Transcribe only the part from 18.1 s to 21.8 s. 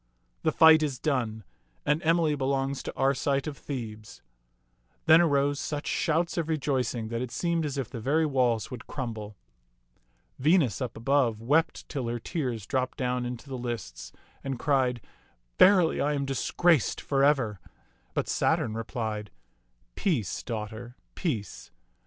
but Saturn replied, "Peace, daughter, peace.